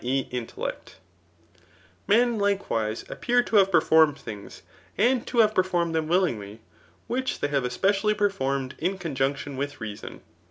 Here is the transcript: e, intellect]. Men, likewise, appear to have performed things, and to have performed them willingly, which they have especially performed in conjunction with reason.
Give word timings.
e, 0.03 0.27
intellect]. 0.31 0.95
Men, 2.07 2.39
likewise, 2.39 3.05
appear 3.07 3.43
to 3.43 3.57
have 3.57 3.69
performed 3.71 4.17
things, 4.17 4.63
and 4.97 5.27
to 5.27 5.37
have 5.41 5.53
performed 5.53 5.93
them 5.93 6.07
willingly, 6.07 6.59
which 7.05 7.39
they 7.39 7.49
have 7.49 7.63
especially 7.65 8.15
performed 8.15 8.73
in 8.79 8.97
conjunction 8.97 9.55
with 9.57 9.79
reason. 9.79 10.21